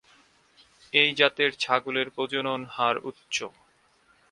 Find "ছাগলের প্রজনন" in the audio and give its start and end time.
1.59-2.61